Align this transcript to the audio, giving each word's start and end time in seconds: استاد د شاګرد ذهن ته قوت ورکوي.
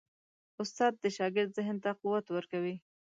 استاد 0.61 0.93
د 1.03 1.05
شاګرد 1.17 1.49
ذهن 1.57 1.77
ته 1.83 1.91
قوت 2.01 2.25
ورکوي. 2.31 2.75